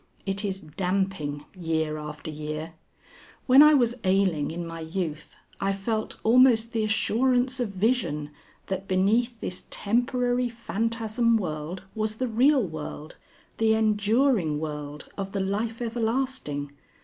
[0.25, 2.73] It is damping year after year.
[3.45, 8.31] When I was ailing in my youth I felt almost the assurance of vision
[8.65, 13.17] that beneath this temporary phantasm world was the real world
[13.59, 16.71] the enduring world of the Life Everlasting.